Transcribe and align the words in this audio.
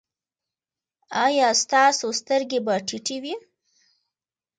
ایا 1.25 1.47
ستاسو 1.63 2.07
سترګې 2.21 2.59
به 2.65 2.75
ټیټې 2.87 3.17
وي؟ 3.23 3.35